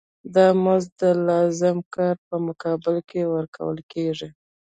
دا 0.35 0.47
مزد 0.63 0.91
د 1.01 1.03
لازم 1.27 1.77
کار 1.95 2.15
په 2.27 2.35
مقابل 2.47 2.95
کې 3.09 3.21
ورکول 3.35 3.77
کېږي 3.93 4.29